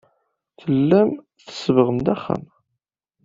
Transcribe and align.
Tellam 0.59 1.09
tsebbɣem-d 1.45 2.07
axxam. 2.13 2.43